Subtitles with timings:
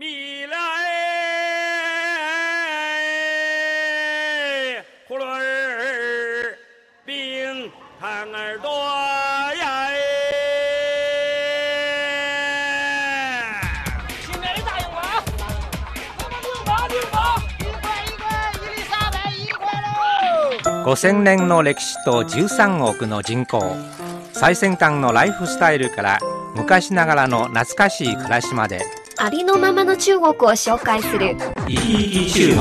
[0.00, 0.54] 米来，
[5.08, 6.56] 葫芦儿，
[7.04, 8.70] 冰糖儿多
[9.56, 9.90] 呀！
[14.20, 14.96] 新来的大洋娃，
[16.20, 17.18] 我们牛毛牛毛，
[17.58, 18.22] 一块一块，
[18.54, 20.94] 伊丽莎白一块喽。
[20.94, 23.60] 5000年の歴史と13億の人口
[24.32, 26.20] 最先端のライフスタイルから
[26.54, 28.86] 昔ながらの懐かしい暮らしまで
[29.20, 31.36] ありのままの中国を紹介する。
[31.66, 32.54] 生き生き中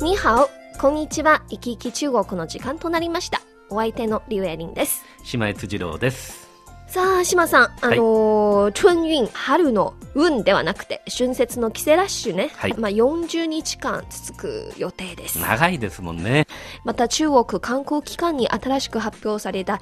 [0.00, 0.10] 国。
[0.10, 1.44] にハオこんにちは。
[1.48, 3.40] 生き生き中国の時間となりました。
[3.70, 5.04] お相手のリュウエリンです。
[5.34, 6.48] 姉妹辻郎です。
[6.88, 16.46] さあ島さんあのー春運春の運ではなくて春節の帰省ラッシュね、はいまあ、40日間続く予定です長いですもんね。
[16.84, 19.80] また中国観光機関に新しく発表された、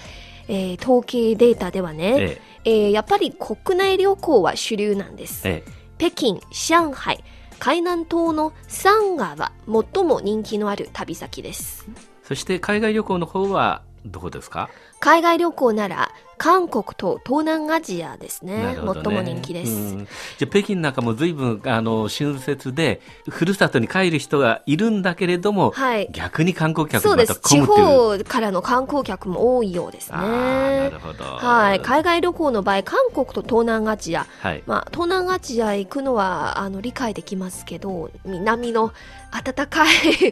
[0.48, 7.22] えー統計データではね、ええーやっぱり国内旅行は主流なんですえ、え北京、上海、
[7.58, 9.52] 海南島の三河は
[9.94, 11.86] 最も人気のある旅先です。
[11.88, 12.00] え。
[12.24, 14.70] そして海外旅行の方はどこですか？
[15.00, 18.74] 海外旅行なら韓国と東南アジアですね。
[18.74, 19.72] ね最も人気です。
[19.72, 26.08] うんじゃあ北京なんかも随分あの春節でふるさとに帰る人がいるんだけれども、はい。
[26.10, 27.38] 逆に観光客そうです。
[27.40, 27.60] 地。
[27.60, 30.98] 方からの観光客も多いようですああ、なねる。
[30.98, 31.24] ほど。
[31.24, 31.80] はい。
[31.80, 34.26] 海外旅行の場合、韓国と東南アジア。
[34.40, 34.62] はい。
[34.64, 38.94] まあ、東南アジア行くのはあの理解できますけど、南の
[39.30, 39.88] 暖かい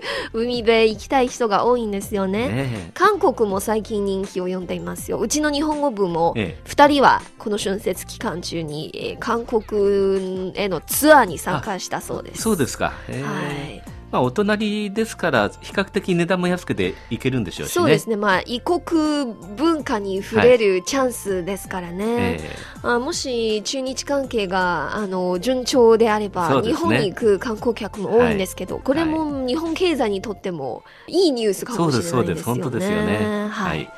[0.33, 2.49] 海辺行きたい人が多いんですよね。
[2.49, 5.19] ね韓国も最近人気を呼んでいますよ。
[5.19, 12.43] うちの日本語部もええ2人はこの春節期間中に、えー韓国へのツアーに参加したそうです。
[12.43, 12.93] そうですか。
[13.09, 13.29] ええは
[13.75, 13.83] い。
[14.11, 17.75] まあお隣ですから比較的値段も安くて行けるんでしょうしね。
[17.75, 18.17] そうですね。
[18.17, 22.39] まあ、異国文化に触れるチャンスですからね。
[22.41, 32.27] ええあもし中日関係があの順調であれば、ね日本に行く観光客も多いんですけど、これも日本経済にとってもいいニュースかもしれないですよね。
[32.27, 33.91] そうですそうです本当ですよねははい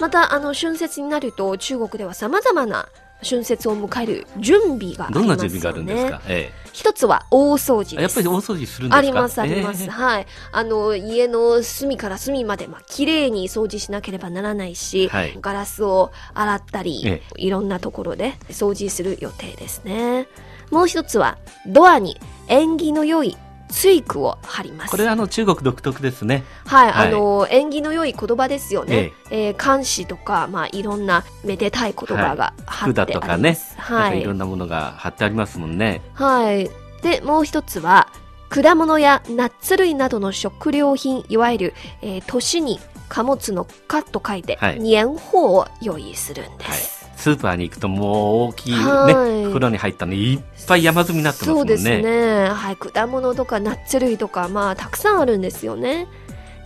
[0.00, 2.88] またあの春節になると中国ではさまざまな
[3.20, 5.20] 春節を迎える準備がありますよね。
[5.20, 6.20] どんな準備があるんですか？
[6.28, 8.02] え一つは大掃除え。
[8.02, 8.18] です。
[8.18, 8.96] やっぱり大掃除するんですか？
[8.96, 20.28] ありますあります、ええはいあの家の隅から隅までまあ綺麗に掃除しなければならないし、はいガラスを洗ったり、えいろんなところで掃除する予定ですね
[20.70, 23.36] もう一つはドアに縁起の良い
[23.68, 26.44] ツイクを貼りますこれはあの中国独特ですね。
[26.66, 36.00] はい、はいあの縁起の良い言葉ですよね、えー漢詩とか、まあ、いろんなめでたい言葉が貼服ってあります、だとかね、はいいろんなものが貼ってありますもんね。
[36.14, 36.70] はい。
[37.02, 38.08] で、もう一つは、
[38.48, 46.97] 果物やナッツ類などの食料品、いわゆる、えー年に貨物の貨と書いて、はい年貨を用意するんではいす。。
[47.18, 51.76] スーパーに行くともう大きいね、はい袋に入ったのいっぱい山積みになってますもんね。
[51.76, 52.48] そうですね。
[52.48, 52.76] はい。
[52.76, 56.06] 果物とかナッツ類とか、まあ、たくさんあるんですよね。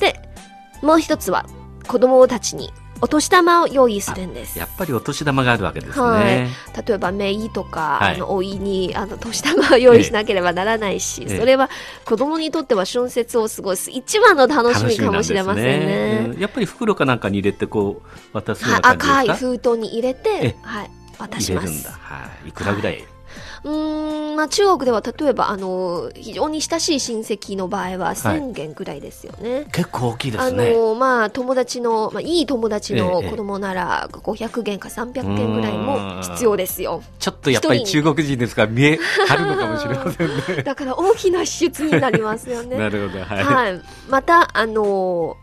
[0.01, 0.21] で、
[0.83, 1.47] もう一つは、
[1.87, 4.59] 子供たちにお年玉を用意するんです。
[4.59, 6.03] やっぱりお年玉があるわけですね。
[6.03, 11.69] はい例えばメイとか、はいあのおいにあの年玉を用意しなければならないし、ええそれは
[12.05, 16.27] 子供にとっては春節を過ごす一番の楽しみかもしれませんね。
[16.35, 19.49] うんやっぱり袋かなんかに入れてこう渡すようはな感じですか？
[19.49, 21.91] 封筒に入れてえ、はい、渡します入れるんだ。。
[21.91, 22.49] はい。
[22.49, 23.05] いくらぐらい。
[23.65, 29.67] うーん、まあ中国では例えばあの非常に親しい親戚の場合は1000元ぐらいですよね。
[29.73, 30.73] 結構大きいであすね。
[30.75, 37.03] のまあ友達の、まあ、いい友達のええ子供なら500元か300元ぐらいも必要ですよ。
[37.19, 40.63] ちょっとやっぱり中国人ですから見え張るのかもしれませんね。
[40.63, 42.77] だから大きな支出になりますよね。
[42.79, 43.25] なるほど。
[43.25, 43.45] はい。
[43.45, 43.81] はい。
[44.09, 45.43] また、あのー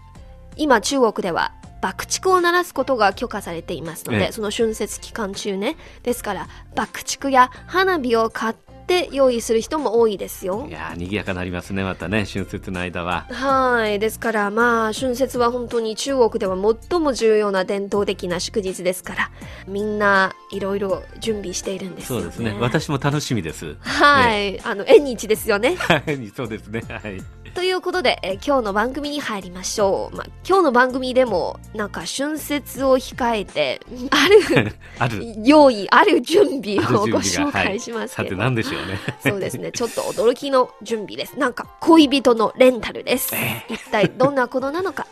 [0.62, 5.76] 今中国では爆竹を鳴らすことが許可されていますので、ええその春節期間中ね。
[6.04, 8.69] ですから、爆竹や花火を買って
[9.12, 10.72] 用意する人も多いですよい。
[10.72, 13.26] やー賑やかになりますねまたね春節の間は。
[13.32, 14.00] はい。
[14.00, 16.56] ですから、まあ、春節は本当に中国では
[16.90, 19.32] 最も重要な伝統的な祝日ですから、
[19.68, 22.22] みんないろいろ準備しているんですよね。
[22.24, 22.58] そうですね。
[22.60, 23.76] 私も楽しみです。
[23.82, 24.60] はい。
[24.62, 25.76] あの、縁日ですよね。
[25.80, 26.82] はい、そうですね。
[26.88, 27.22] はい。
[27.56, 30.16] ということで、えー今日の番組に入りましょう。
[30.16, 33.82] まあ、今日の番組でも、なんか春節を控えて、
[34.12, 34.28] あ
[34.62, 35.34] るある。
[35.44, 38.42] 用意、ある準備をご紹介しますさてけど。
[38.42, 38.79] 何でしょう？
[38.86, 39.00] ね。
[39.22, 39.72] そうですね。
[39.72, 41.38] ちょっと驚きの準備です。
[41.38, 43.34] なんか恋人のレンタルです。
[43.70, 45.08] 一体どんなことなのか。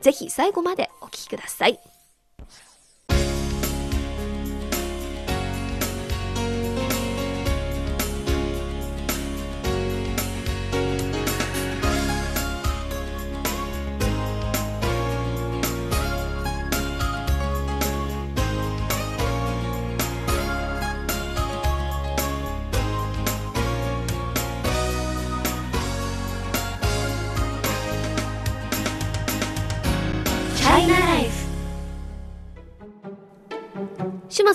[0.00, 1.80] ぜひ最後までお聞きください。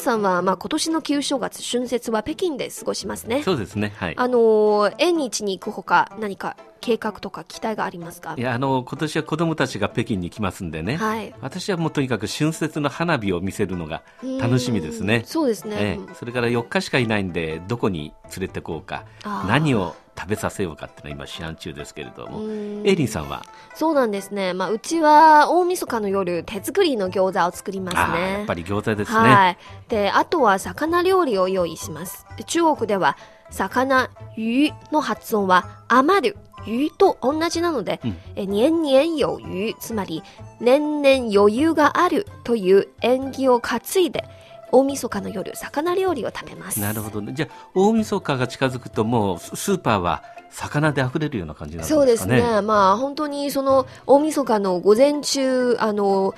[0.01, 3.43] さんは、まあ、今年の旧正月、春節は北京で過ごしますね。
[3.43, 3.93] そうですね。
[3.95, 4.13] はい。
[4.17, 8.33] あのー縁日に行くほか、何か計画とか期待がありますか？
[8.37, 10.97] いや、あの、今年は子供たちが北京に来ますんでね。
[10.97, 11.33] はい。
[11.41, 14.01] 私はもうとにかく春節の花火を見せるのが
[14.39, 15.23] 楽しみですうんね。
[15.25, 15.75] そうですね。
[15.79, 19.05] ええそれから4日しかいないんで、どこに連れてこうか、
[19.47, 22.43] 何を食べさせようかっていうのは今、思案中ですけれども。
[22.43, 23.43] うんエイリンさんは、
[23.75, 24.53] そうなんですね。
[24.53, 28.31] まあ、うちは大晦日の夜、手作りの餃子を作りますね。
[28.33, 29.17] やっぱり餃子ですね。
[29.17, 29.57] はい。
[29.87, 32.25] で、あとは魚料理を用意します。
[32.37, 33.17] で中国では、
[33.49, 40.23] 魚、魚の発音は余る、魚と同じなので、うんえ年々有余、つまり、
[40.59, 44.25] 年々余裕があるという縁起を担いで、
[44.71, 46.79] 大晦日の夜、魚料理を食べます。
[46.79, 47.33] なるほどね。
[47.33, 51.99] じゃあ、大晦日が近づくと、もうススーパーは魚で溢れるような感じなんですかね？
[51.99, 52.61] そうですね。
[52.61, 56.33] まあ本当にその大晦日の午前中、あの、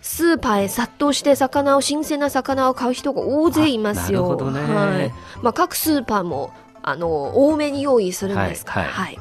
[0.00, 4.20] スーパーへ殺到して魚を、新鮮な魚を買う人が大勢いますよ。
[4.20, 5.12] あなるほどねはい。
[5.42, 6.52] まあ各スーパーも、
[6.82, 8.82] あの、多めに用意するんですから。
[8.82, 9.18] はいはい。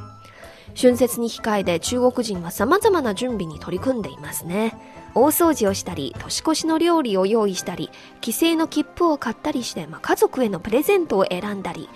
[0.79, 4.77] 春節に控えて中国人は様々な準備に取り組んでいますね。
[5.17, 7.89] 大掃除をしたり、年越しの料理を用意したり、
[8.21, 11.89] 帰省の切符を買ったりして、まあ、家族へのプレゼントを選んだり、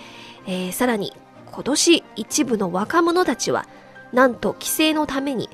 [0.46, 1.12] えーさらに
[1.52, 3.66] 今年一部の若者たちは、
[4.12, 5.48] なんと帰省のために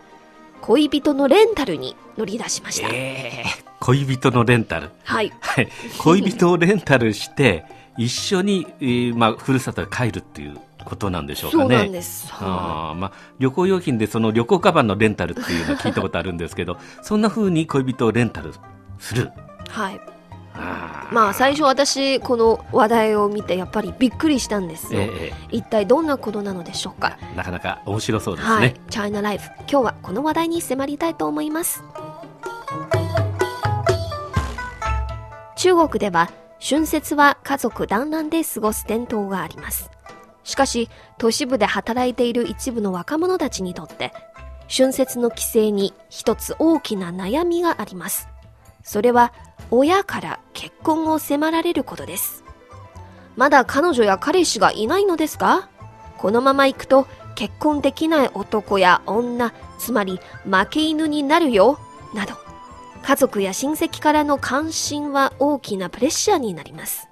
[0.61, 2.89] 恋人のレンタルに乗り出しました。
[2.89, 4.91] ええ恋人のレンタル？
[5.05, 5.33] はい。
[5.41, 5.69] はい。
[5.99, 7.65] 恋人をレンタルして、
[7.97, 11.63] 一緒に、えーまあ、ふるさとへ帰るっていうことなんでしょうかね。
[11.63, 12.33] そうなんです。
[12.33, 18.53] はあーまあ、旅行用品でその旅行カバンのレンタルっていうのは聞いたことあるんですけど、そんな風に恋人をレンタル
[18.99, 19.25] する？
[19.25, 19.71] い。
[19.71, 20.01] はい。
[21.13, 25.01] まあ最初私この話題を見てやっぱりびっくりしたんですよ。
[25.03, 27.17] ええ一体どんなことなのでしょうか。
[27.37, 28.75] なかなか面白そうですはいね。。
[28.91, 29.51] チャイナライフ。
[29.61, 31.85] 今日はこの話題に迫りたいと思います。
[35.57, 36.31] 中国では
[36.61, 39.91] 春節は家族団らんで過ごす伝統があります。
[40.49, 44.15] しかし、都市部で働いている一部の若者たちにとって、
[44.75, 48.29] 春節の帰省に一つ大きな悩みがあります。
[48.83, 49.35] それは、
[49.71, 52.45] 親から結婚を迫られることです。
[53.37, 55.69] まだ彼女や彼氏がいないのですか？
[56.17, 61.79] このまま行くと結婚できない男や女、つまり負け犬になるよ、
[62.15, 62.33] など、
[63.03, 67.08] 家族や親戚からの関心は大きなプレッシャーになります。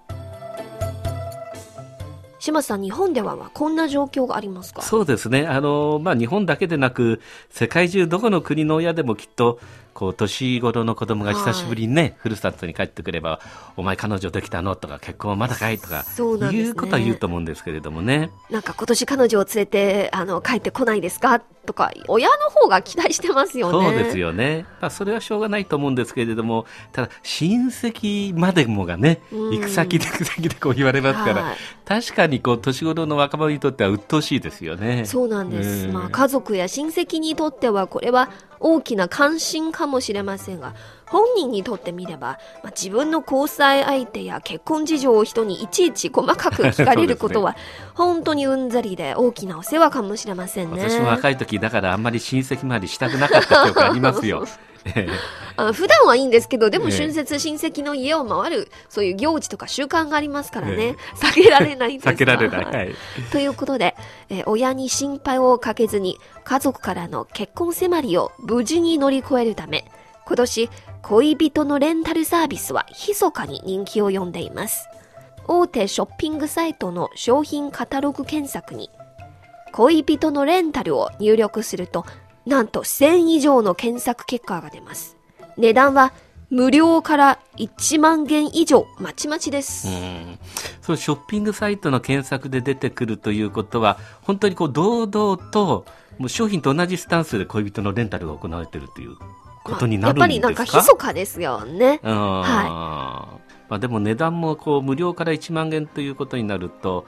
[2.47, 4.83] 島さん、日本ではこんな状況がありますか？
[4.83, 5.47] そうですね。
[5.47, 7.21] あの、まあ、日本だけでなく、
[7.51, 9.59] 世界中どこの国の親でもきっと、
[9.97, 13.41] こう、年頃の子供が久しぶりにね、ふるさとに帰ってくれば、
[13.79, 14.77] お前彼女できたの？
[14.77, 16.05] とか、結婚はまだかいとか、
[16.53, 18.31] いうことは言うと思うんですけれどもね。
[18.51, 21.41] なんか今年彼女を連れて、あの、帰ってこないですか？
[21.41, 23.89] とか、親の方が期待してますよね。
[23.89, 24.67] そうですよね。
[24.81, 31.57] まあ、それはしょうがないと思うんですけれども、ただ、親戚までもがね、うん行く先で行く先でこう言われますから、はい
[31.87, 35.05] 確かにこう、年頃の若者にとっては鬱陶しいですよね。
[35.05, 35.87] そうなんです。
[35.87, 38.29] うんまあ、家族や親戚にとってはこれは
[38.61, 40.75] 大きな関心かもしれませんが、
[41.07, 47.57] 本人にとってみれば、まあ、自分の交際相手や結婚事情を人にいちいち細かく聞かれることは、
[47.95, 50.83] 本当にうんざりで大きなお世話かもしれませんね。
[50.83, 54.47] 私も若い時、だからあんまり親戚回りしたくなかった記憶ありますよ。
[55.59, 62.65] ええあ普段はいいんですけど、でもええ春節親戚の家を回る、そういう行事とか習慣がありますからえね、避けられないんです避けられない。
[62.65, 62.95] ははい。
[63.33, 63.97] ということで、
[64.29, 69.85] えー親に心配をかけずに家族からの結婚迫りを無事に乗り越えるため、
[70.27, 70.71] 今年
[71.03, 74.89] 恋人のレンタルサービスは密かに人気を呼んでいます。
[75.49, 78.91] 大手ショッピングサイトの商品カタログ検索に
[79.73, 82.05] 恋人のレンタルを入力すると、
[82.47, 85.16] なんと1000以上の検索結果が出ます。
[85.57, 86.13] 値段は
[86.51, 89.89] 無料から1万元以上まちまちです。
[89.89, 90.39] うん
[90.87, 95.85] そのショッピングサイトの検索で出てくるということは、本当にこう堂々と、
[96.17, 99.17] もう商品と同じスタンスで恋人のレンタルが行われているという
[99.65, 101.99] ことになるんですか、まあやっぱりなんか密かですよね。
[102.05, 107.05] うんまあ、でも値段もこう無料から1万円ということになると、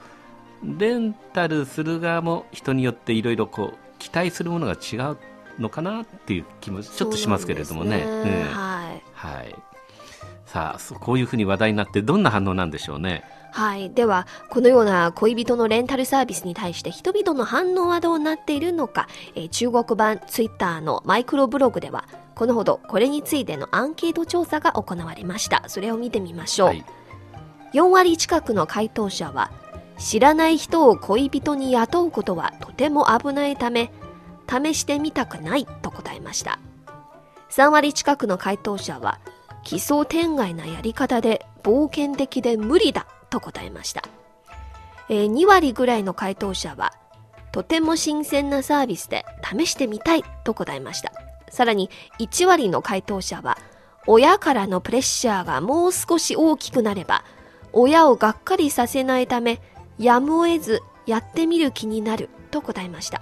[0.61, 5.17] レンタルする側も人によっていろいろこう期待するものが違う
[5.59, 7.97] のかなっていう気もちょっとしますけれどもね。
[7.97, 9.01] ねうんはい。
[9.13, 9.55] はい。
[10.45, 13.23] さあ、こういうふうに話題になってどんな反応なんでしょうね。
[13.51, 13.91] はい。
[13.91, 25.63] では、このような恋人のレンタルサービスに対して人々の反応はどうなっているのか、えー中国版ツイッターのマイクロブログでは、このほどこれについてのアンケート調査が行われました。
[25.67, 26.67] それを見てみましょう。
[26.69, 26.85] はい。
[27.73, 29.51] 4割近くの回答者は、
[29.97, 33.91] 知らない人を恋人に雇うことはとても危ないため、
[34.49, 36.59] 試してみたくないと答えました。
[37.51, 39.19] 3割近くの回答者は、
[39.63, 44.03] 奇想天外なやり方で冒険的で無理だと答えました。
[45.09, 46.93] えー2割ぐらいの回答者は、
[47.51, 51.11] とても新鮮なサービスで試してみたいと答えました。
[51.49, 51.89] さらに
[52.19, 53.57] 1割の回答者は、
[54.07, 57.23] 親からのプレッシャーがもう少し大きくなれば、
[57.73, 59.61] 親をがっかりさせないため、
[59.97, 63.21] やむを得ずやってみる気になると答えました。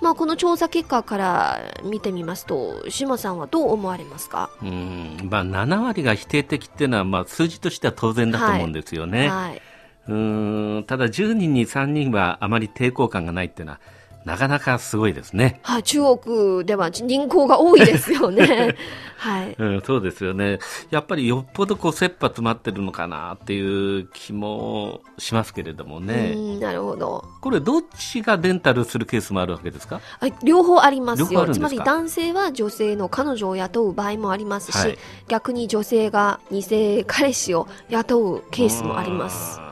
[0.00, 4.50] まあこの調査結果から見てみますと、島さんはどう思われますか？
[4.62, 9.28] うんまあ、7割が否定的っていうのは、まあ、数字としては当然だと思うんですよね。
[9.28, 9.62] はい。
[10.08, 13.80] うーんただ10人に3人はあまり抵抗感がないっていうのは
[14.24, 15.60] なかなかすごいですね。
[15.62, 18.74] はい、中国では人口が多いですよね。
[19.26, 19.56] はい。
[19.58, 20.60] うん、そうですよね。
[20.90, 26.34] やっぱりよっぽどこう切羽詰まってるのかなっていう気もしますけれどもうね。
[26.34, 27.24] ん、なるほど。
[27.40, 30.00] これどっちがレンタルするケースもあるわけですか？
[30.20, 31.26] はい両方ありますよ。
[31.26, 31.52] すか？
[31.52, 39.65] つまり男性は女性の彼女を雇う場合もありますし、はい逆に女性が偽彼氏を雇うケースもあります。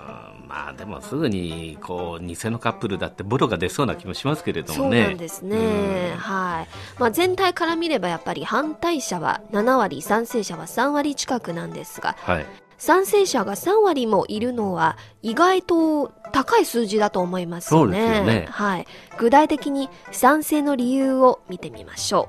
[0.54, 5.08] まあでもすぐにこう偽のカップルだってボロが出そうな気もしますけれどそうもね。
[5.08, 6.14] なんですね。
[6.16, 6.68] はい。
[7.00, 12.46] まあ全体から見ればやっぱり反対者は7割、賛成者は3割近くなんですが、はい。
[12.78, 17.98] 賛成者が3割もいるのは意外と高い数字だと思いますよね。
[17.98, 18.86] そうですよねはい。
[19.18, 22.28] 具体的に賛成の理由を見てみましょ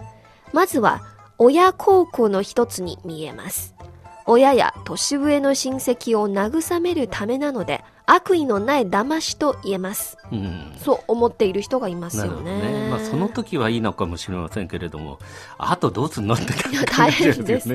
[0.00, 0.04] う。
[0.54, 1.02] まずは
[1.36, 3.74] 親孝行の一つに見えます。
[4.26, 10.18] 親や年上の親戚を慰めるためなので悪意のない騙しと言えます。
[10.32, 10.72] うん。
[10.82, 12.60] そう思っている人がいますよね。
[12.60, 12.90] ね。
[12.90, 15.18] まあその時はいいのかもしれませんけれども、
[15.58, 17.72] あとどうすんのって感じや大変です。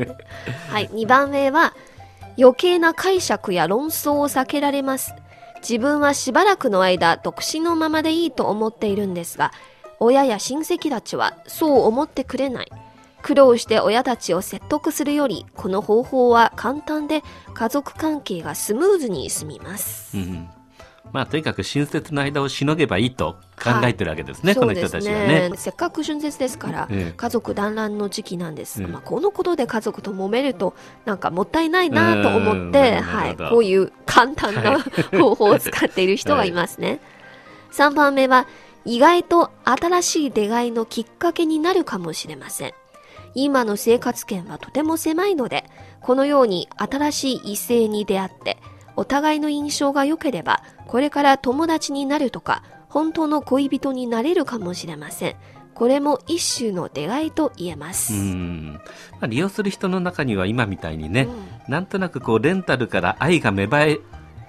[0.69, 1.73] はい、2番目は
[2.37, 5.13] 余計な解釈や論争を避けられます。
[5.61, 9.51] 自分はしばらくの間独身のままでいいと思っているんですが、
[9.99, 12.71] 親や親戚たちはそう思ってくれない。
[13.25, 17.23] 苦労して親たちを説得するより、この方法は簡単で
[17.55, 20.15] 家族関係がスムーズに進みます。
[20.15, 20.47] うん。
[21.11, 25.49] まあとにかく親切の間をしのげばいいと考えてるわけですね、この人たちはね。
[25.55, 34.79] せっかく春節ですから、ええ家族団らんの時期なんですが、ええまあ、このことで家族と揉めるとなんかもったいないなと思って、はい、こういう簡単な
[35.17, 36.99] 方法を使っている人がいますね。
[37.71, 38.45] 3番目は
[38.85, 42.73] 意外と新しい出会いのきっかけになるかもしれません。
[43.35, 45.65] 今の生活圏はとても狭いので、
[46.01, 48.57] このように新しい異性に出会って、
[48.95, 55.35] お互いの印象が良ければ、これから友達になるとか、本当の恋人になれるかもしれません。
[55.73, 58.13] これも一種の出会いと言えます。
[58.13, 58.79] うん
[59.11, 63.99] まあ、利用する人の中には今みたいにね、うんなんとなくこうレンタルから愛が芽生え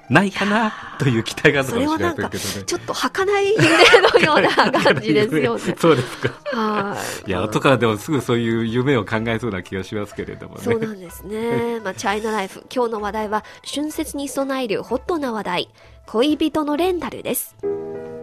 [0.08, 2.64] ないかなという期待があるそかもしれなんか、ませんけどね。
[2.64, 3.68] ちょっと儚い夢
[4.00, 5.74] のような感じですよね。
[5.78, 6.32] そうですか。
[6.56, 6.96] は
[7.26, 7.28] い。
[7.28, 10.62] いや、男はでもすぐそういう夢を考えそうな気がしますけれどもね。
[10.62, 11.80] そうなんですね。
[11.82, 12.64] まあ、チャイナライフ。
[12.72, 15.70] 今日の話題は、春節に備えるホットな話題、
[16.06, 17.56] 恋人のレンタルです。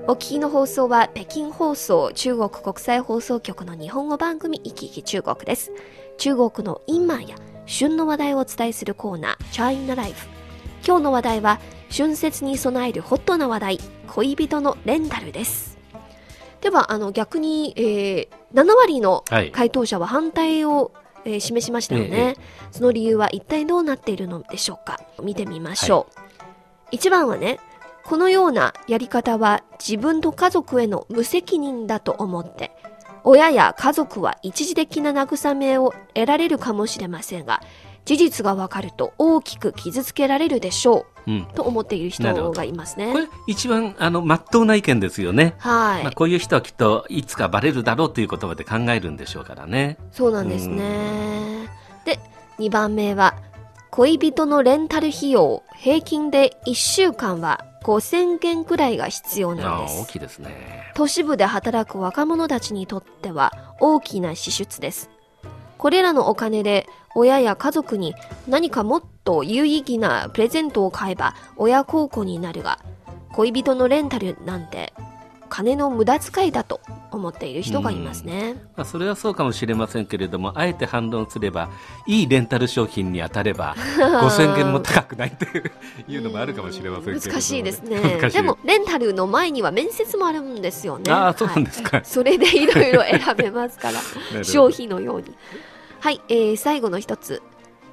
[0.08, 5.72] お聞きの放送は、北京放送、中国国際放送局の日本語番組、いきいき中国です。
[6.18, 7.36] 中国の今や
[7.66, 10.33] 旬の話題をお伝えするコーナー、チャイナライフ。
[10.86, 11.62] 今日の話題は、
[11.96, 15.78] 春節に備えるホットな話題、恋人のレンタルです。
[16.60, 19.52] では、あの、逆に、えー、7割のはい。
[19.52, 20.92] 回答者は反対を、
[21.26, 25.00] えー示しましたよね、えその理由は一体どうなっているのでしょうか。
[25.22, 26.08] 見てみましょ
[26.92, 26.96] う。
[26.96, 27.62] 1番はね、
[28.04, 32.76] このようなやり方は自分と家族への無責任だと思って、
[33.24, 37.62] 親や家族は一時的な慰めを得られるかもしれませんが、
[38.06, 43.12] 事実がわかると大きく傷つけられるでしょうんうと思っている人がいますね。
[43.14, 45.56] これ一番あの真っ当な意見ですよね。
[45.58, 49.98] はい、まあ、こういう人はきっといつかバレるだろうという言葉で考えるんでしょうからね。
[50.12, 51.70] そうなんですね。
[52.06, 52.20] で、
[52.60, 53.36] 2番目は、
[53.90, 60.08] 恋人のレンタル費用、平均で1週間は5000元くらいが必要なんああ大です。
[60.08, 60.92] きいですね。
[60.96, 65.10] 都市部で働く若者たちにとっては大きな支出です。
[65.84, 68.16] これらのお金で親や家族に
[68.48, 72.80] 何かもっと有意義なプレゼントを買えば親孝行になるが、
[73.34, 74.94] 恋人のレンタルなんて
[75.50, 76.80] 金の無駄遣いだと
[77.12, 78.54] 思っている人がいますね。
[78.78, 81.70] まあ、それはそうかもしれませんけれども、あえて反論すれば、
[82.08, 85.46] いいレンタル商品に当たれば、 5000元も高くないと
[86.10, 88.00] いうのもあるかもしれませんけれども、難しいですね。
[88.32, 91.12] でもレンタルの前には面接もあるんですよね。
[91.12, 91.98] ああ、そうなんですか。
[91.98, 92.06] はい。
[92.06, 94.00] それでいろいろ選べますから。
[94.32, 94.44] ほど。
[94.44, 95.36] 消費のように
[96.04, 97.42] はい、えー最後の一つ。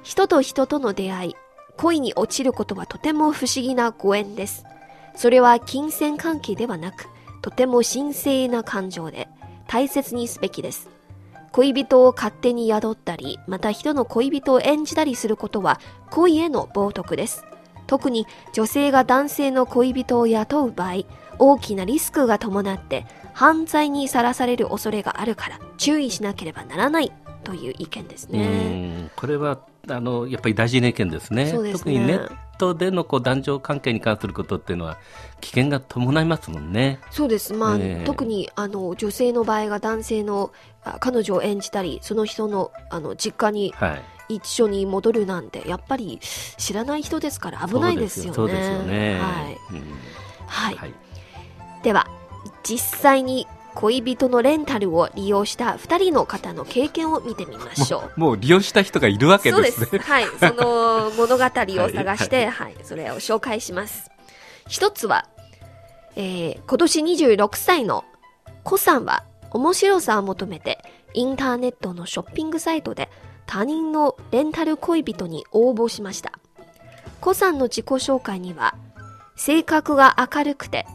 [0.03, 1.35] 人と人との出会い。
[1.77, 4.65] 恋に落ちることはとても不思議なご縁です。
[5.15, 7.07] それは金銭関係ではなく
[7.41, 9.29] とても神聖な感情で
[9.65, 10.89] 大切にすべきです。
[11.53, 17.45] 恋人を勝手に宿ったり、また人の恋人を演じたりすることは恋への冒涜です。
[17.87, 21.05] 特に女性が男性の恋人を雇う場合、
[21.39, 27.13] 大きなリスクが伴って犯罪にさらされる恐れがあるから注意しなければならない。
[27.43, 29.03] という意見ですうね。
[29.05, 34.97] んこれはあのやっぱり大事な意見ですねすね特にネットでのこう男女関係に関することっていうのは
[35.41, 36.99] 危険が伴いますもんね。
[37.09, 37.53] そうです。
[37.53, 40.51] まあ、ええ特にあの女性の場合が男性の
[40.83, 46.19] あ彼女を演じたり、その人のあの実家にはい一緒に戻るなんて、やっぱり
[46.57, 48.33] 知らない人ですから危ないですよね。
[48.33, 49.19] そうですよね。
[49.19, 49.57] はい。
[49.75, 49.83] うん
[50.47, 50.75] はい。
[50.75, 50.93] はい
[51.83, 52.05] では、
[52.63, 58.19] 実際に恋人のレンタルを利用した2人の方の経験を見てみましょう。
[58.19, 59.97] もう利用した人がいるわけそうでですす。
[59.97, 60.25] はい。
[60.39, 64.11] その物語を探して、ははい、それを紹介します。
[64.67, 65.27] 一つは、
[66.15, 68.03] えー今年26歳の
[68.63, 73.09] コさんは面白さを求めてインターネットのショッピングサイトで
[73.45, 76.39] 他人のレンタル恋人に応募しました。
[77.19, 78.75] コさんの自己紹介には、
[79.35, 80.87] 性格が明るくて、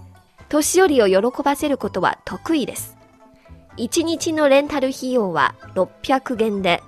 [0.48, 2.96] 年寄りを喜ばせることは得意です。
[3.76, 6.82] 1日のレンタル費用は600元で、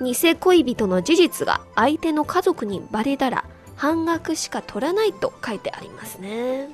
[0.00, 3.44] 偽恋人の事実が相手の家族にバレたら
[3.74, 6.68] 半額しか取らないと書いてありますね。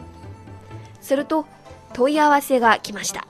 [1.00, 1.46] すると
[1.94, 3.26] 問い合わせが来ました。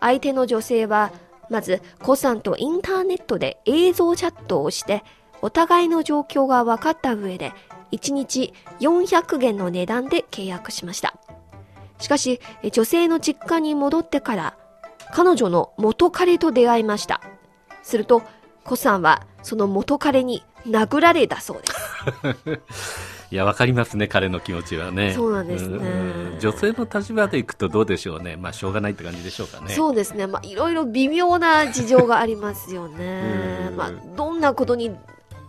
[0.00, 1.12] 相手の女性は
[1.48, 5.04] まず子さんとインターネットで映像チャットをして
[5.42, 7.52] お互いの状況が分かった上で
[7.92, 11.16] 1日400元の値段で契約しました。
[12.00, 14.56] しかしえ女性の実家に戻ってから
[15.12, 17.20] 彼女の元彼と出会いました。
[17.82, 18.22] すると、
[18.64, 22.60] コさんはその元彼に殴られたそうです。
[23.32, 25.12] いや、わかりますね、彼の気持ちはね。
[25.14, 28.36] そうなんですねうん女性の立場でいくとどうでしょうね。
[28.36, 29.74] まあ、しょうがないって感じでしょうかね。
[29.74, 30.26] そうですね。
[30.26, 33.74] まあ、いろいろ微妙な事情がありますよね う。
[33.74, 34.94] んまあ、どんなことに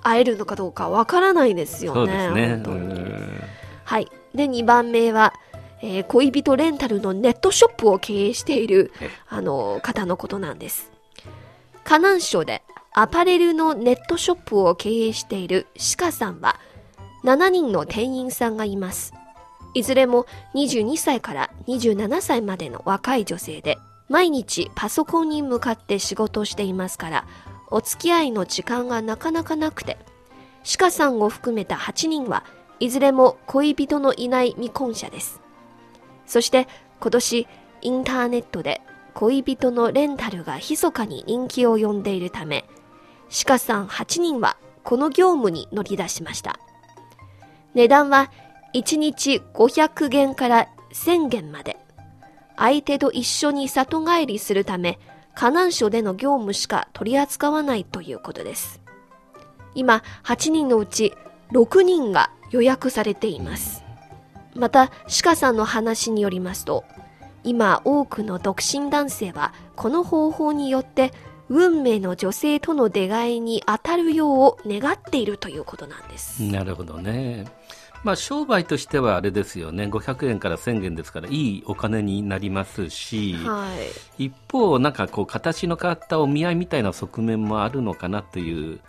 [0.03, 1.97] 会えるのかどうかわからないですよね。
[1.97, 2.47] そうですね。
[2.47, 3.41] 本当にうん
[3.83, 4.07] はい。
[4.35, 5.33] で、2番目は、
[5.81, 10.91] えー恋人レンタルのネットショップを経営しているえ、あの、方のことなんです。
[11.83, 12.61] 河南省で
[12.93, 15.67] アパレルのネットショップを経営している
[15.97, 16.59] 鹿さんは、
[17.23, 19.13] 7人の店員さんがいます。
[19.73, 23.77] いずれも22歳から27歳までの若い女性で、
[24.09, 27.25] 毎日パソコンに向かって仕事をしていますから、
[27.69, 29.97] お付き合いの時間がなかなかなくて、
[30.77, 32.43] 鹿さんを含めた8人は
[32.79, 35.41] いずれも恋人のいない未婚者です。
[36.31, 36.69] そして
[37.01, 37.47] 今年
[37.81, 38.79] インターネットで
[39.13, 42.63] 恋人のレンタルが密かに人気を呼んでいるため、
[43.45, 46.57] 鹿さん8人はこの業務に乗り出しました。
[47.73, 48.31] 値段は
[48.73, 51.75] 1日500元から1000元まで。
[52.55, 54.99] 相手と一緒に里帰りするため、
[55.35, 58.79] 河南省での業務しか取り扱わないということです。
[59.75, 61.13] 今、8人のうち
[61.51, 63.80] 6人が予約されています。
[64.55, 64.91] また、
[65.23, 66.83] 鹿さんの話によりますと、
[67.43, 71.11] 今多くの独身男性はこの方法によって
[71.49, 76.43] 運命の女性との出会いに当たるよう願っているということなんです。
[76.43, 77.45] なるほどね。
[78.03, 79.83] まあ、商売としてはあれですよね。
[79.83, 83.67] 500円から1000円ですから、いいお金になりますし、は
[84.17, 84.25] い。
[84.25, 88.79] 一方、なんかこう、形の変わったお見合いみたいな側面もあるのかなという、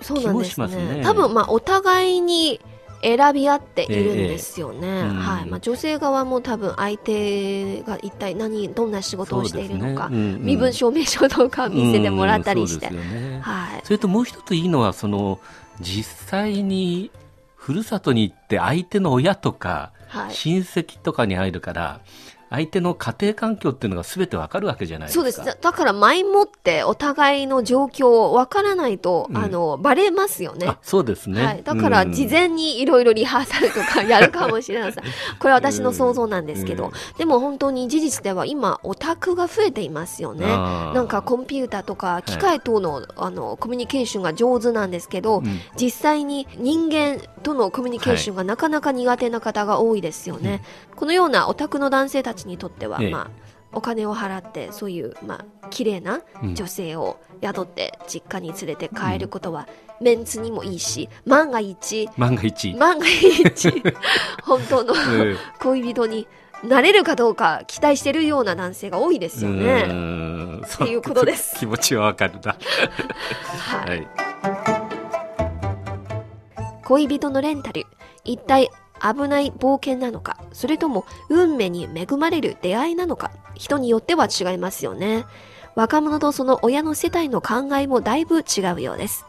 [0.00, 0.96] そうなんです気もしますね。
[0.96, 2.60] ね多分、まあ、お互いに
[3.06, 4.88] 選び合っているんですよね。
[4.88, 5.46] えうんはい。
[5.46, 12.88] まあ、女性側も多分相手が一体何、どんな仕事をしているのか、ねうんうん身分証明書とか見せてもらったりして。
[12.88, 13.40] うんそね。
[13.42, 13.80] はい。
[13.84, 15.38] それともう一ついいのは、その、
[15.80, 17.12] 実際に、
[17.54, 20.34] ふるさとに行って相手の親とか、はい。
[20.34, 22.00] 親戚とかに会えるから、
[22.50, 25.32] 相手の家庭環境っていうのが全てわかるわけじゃないですか。
[25.32, 25.56] そうです。
[25.56, 30.78] だだから前もってお互いの状況をわからないと、うんあの、バレますよねあ。
[30.82, 31.44] そうですね。
[31.44, 31.62] はい。
[31.62, 35.04] だから、うん事前にいろいろリハーサルとかやるかもしれません。
[35.38, 40.46] これは私の想像なんですけど、うんでも本当に事実では今、オタクが増えていますよね。
[40.46, 50.62] なんかコンピューターとか機械との,、あのコミュニケーションが上手なんですけど、うん実際に人間とのコミュニケーションがなかなか苦手な方が多いですよね。
[50.94, 53.30] このようなオタクの男性たちにとっては、ええまあ、
[53.72, 59.68] お金を払ってそういう、まあ、綺麗なうん女性を宿って実家に連れて帰ることは、
[60.00, 62.74] メンツにもいいし万が一万が一。
[62.74, 63.82] 万が一
[64.44, 66.28] 本当のうん恋人に
[66.64, 69.82] なれるかどうか期待してるような男性が多いですようね。
[69.82, 72.56] んっていうことです気持ちはわかるな。
[73.58, 74.06] は、はいい。
[76.84, 77.86] 恋人のレンタル
[78.24, 85.24] 一体危ない冒険なのかそれとも運命に恵まれる出会いなのか人によっては違いますよね
[85.76, 89.26] 若者とその親の世代の考えもだいぶ違うようです。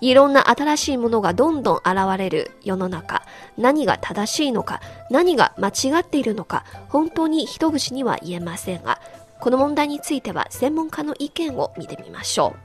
[0.00, 3.22] いろんな新しいものがどんどん現れる世の中。
[3.56, 9.00] 何が正しいのか、何が間違っているのか、本当に一口には言えませんが、
[9.38, 12.63] この問題については専門家の意見を見てみましょう。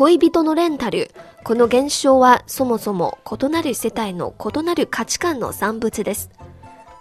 [0.00, 1.10] 恋人のレンタル。
[1.44, 6.30] この現象はそもそも異なる世帯の異なる価値観の産物です。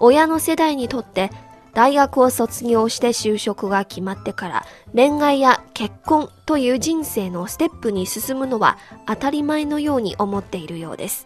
[0.01, 1.31] 親の世代にとって
[1.73, 11.25] 大学を卒業して就職が決まってから恋愛や結婚という人生のステップに進むのは当たり前のように思っているようです。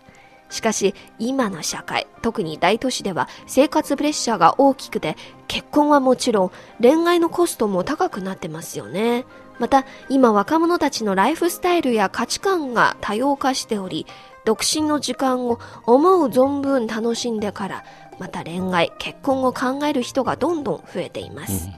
[0.51, 9.25] しかし今の社会、特に大都市では生活プレッシャーが大きくて結婚はもちろん恋愛のコストも高くなってますよね。
[9.59, 14.05] また今若者たちのライフスタイルや価値観が多様化しており、
[14.45, 17.83] 独身の時間を思う存分楽しんでから
[18.19, 21.69] また恋愛、結婚を考える人がどんどん増えています。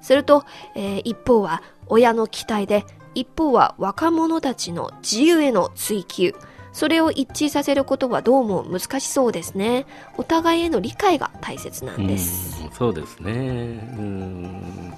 [0.00, 6.34] すると、えー一方は親の期待で、一方は若者たちの自由への追求。
[6.72, 9.86] それを一致させることはどうも難しそうですね。
[10.16, 12.62] お互いへの理解が大切なんです。
[12.62, 13.32] うんそうですね。
[13.32, 13.34] う
[14.00, 14.94] ん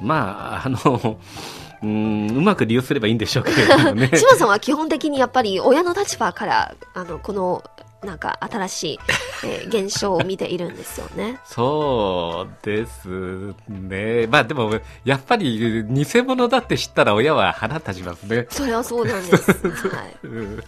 [0.00, 1.18] まあ、あの、
[1.82, 4.10] うん、うまく利用すればいいんでしょうけれどもね。
[4.16, 7.62] 島さんは基本的にやっぱり親の立場から、あの、この、
[8.02, 8.98] なんか新しい、
[9.44, 11.40] えー現象を見ているんですよね。
[11.44, 14.26] そうですね。
[14.26, 18.46] まあでも、やっぱり偽物だって知ったら親は腹立ちますね。
[18.50, 19.52] それはそうなんです。
[19.88, 20.16] はい。
[20.22, 20.64] うん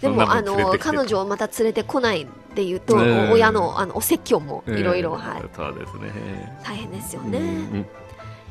[0.00, 5.42] でも、あの、彼女をまた連れてこないっていうと、うん親の、あの、お説教もいろいろ、うんはい。
[5.54, 6.58] そうですね。
[6.64, 7.86] 大変ですようんね。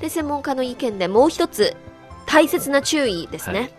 [0.01, 1.75] で、専門家の意見でもう一つ、
[2.25, 3.59] 大切な注意ですね。
[3.59, 3.73] はい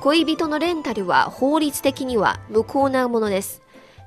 [0.00, 3.62] 恋人のレンタルは法律的には無効なものです。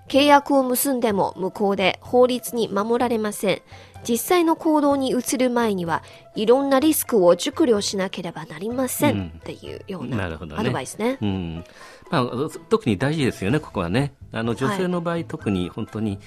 [0.08, 3.62] 契約を結んでも無効で法律に守られません。
[4.08, 6.04] 実際の行動に移る前には
[6.36, 11.18] いろんなリスクを熟慮しなければなりません、うんっていうようなアドバイスね。
[11.22, 11.64] うん
[12.10, 12.26] まあ、
[12.70, 14.14] 特に大事ですよね、ここはね。
[14.32, 16.20] あの女性の場合、特に本当に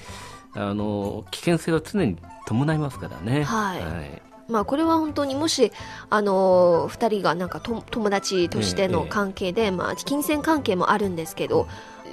[0.54, 3.44] あの危険性は常に伴いますからね。
[3.44, 5.72] はいまあこれは本当にもし、
[6.10, 11.66] あのー二人がなんかと友達としての関係で、まあ金銭関係もあるんですけど、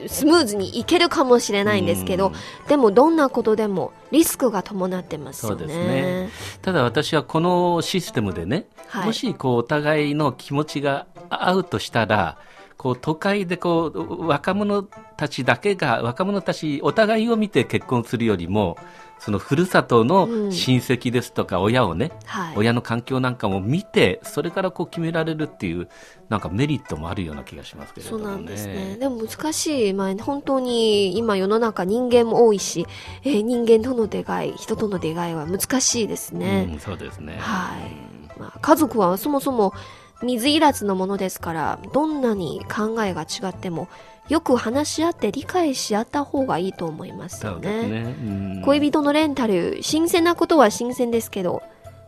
[0.07, 2.33] スムーズにいけるかもしれないんですけど、うん。
[2.67, 5.59] でもどんなことでもリスクが伴ってますよね。
[5.59, 6.29] そうですね。
[6.61, 9.05] ただ私はこのシステムでね、はい。
[9.07, 12.37] もしこうお互いの気持ちが合うとしたら、
[12.77, 18.77] こう都会でこう若者たちだけが若者たちお互いを見て結婚するよりも
[19.19, 22.57] そのふるさとのうん親戚ですとか親をね、はい。
[22.57, 25.89] 親の環境なんかも見てそれからこう決められるっていう
[26.29, 28.23] なんかメリットもあるような気がしますけれどもね。
[28.25, 28.97] そうなんですね。
[28.99, 29.93] でも難しい。
[29.93, 32.87] まあ、本当に今世の中人間も多いし、
[33.23, 36.67] えー人間との出会い、人との出会いは難しいですね。
[36.71, 37.37] うん、そうですね。
[37.39, 38.39] はい。
[38.39, 39.73] まあ、家族はそもそも
[40.21, 43.87] 水いらずのものですから、どんなに考えが違っても、
[44.29, 47.87] よく話し合って理解し合った方がいいと思いますよね。
[47.87, 47.99] ね。
[48.01, 51.63] うん恋人のレンタル、新鮮なことは新鮮ですけど、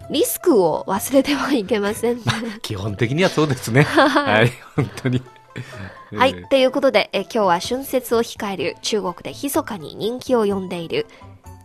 [0.09, 2.23] リスクを忘れてはいけません ね。
[2.61, 3.83] 基本的にはそうですね。
[3.89, 5.21] はい、本当に。
[6.15, 6.31] はい。
[6.31, 11.07] えーということで、え今日は春節を控える中国で密かに人気を呼んでいる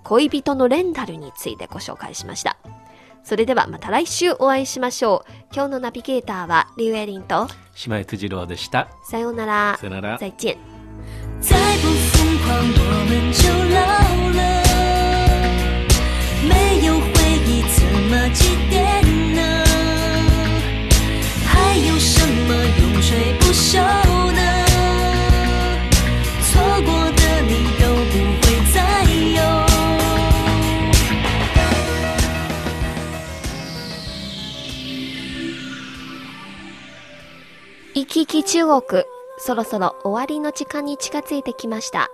[0.04, 2.56] 恋人のレンタルについてご紹介しました。
[3.26, 5.32] それではまた来週お会いしましょう。
[5.52, 7.48] 今日のナビゲーターはリュウエリンと、
[7.88, 8.86] 姉妹辻郎でした。
[9.10, 9.86] さようならさ。
[9.88, 10.16] よなら。
[10.16, 10.56] 再见。
[11.40, 13.82] 再不疯狂，我们就老
[14.30, 14.62] 了。
[16.46, 17.10] 没有回
[17.48, 19.02] 忆怎么祭奠
[19.34, 19.42] 呢？
[21.48, 23.82] 还有什么永垂不朽
[24.30, 24.38] 呢？
[26.44, 27.05] 错过
[38.16, 39.04] きいき中国、
[39.36, 42.10] そろそろ終わりの時間に近づいてきました。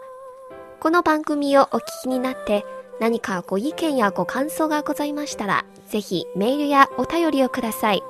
[0.80, 2.64] この番組をお聞きになって、
[2.98, 8.02] 何かご意見やご感想がございましたら、ぜひメールやお便りをください。